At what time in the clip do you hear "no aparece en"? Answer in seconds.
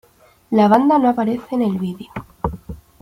0.97-1.61